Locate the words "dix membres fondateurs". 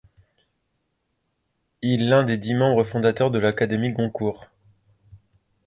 2.35-3.29